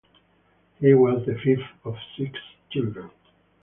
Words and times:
He 0.79 0.95
was 0.95 1.23
the 1.27 1.35
fifth 1.43 1.61
of 1.85 1.95
six 2.17 2.31
children. 2.71 3.11